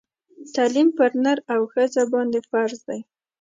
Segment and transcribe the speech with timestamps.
[0.55, 2.99] تعلیم پر نر او ښځه باندي فرض دی